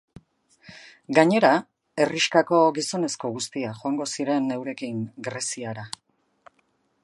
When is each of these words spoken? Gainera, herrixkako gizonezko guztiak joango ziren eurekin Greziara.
Gainera, 1.17 1.51
herrixkako 2.05 2.63
gizonezko 2.79 3.31
guztiak 3.35 3.79
joango 3.83 4.09
ziren 4.15 4.51
eurekin 4.57 5.07
Greziara. 5.29 5.89